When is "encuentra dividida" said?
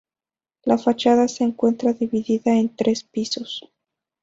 1.43-2.55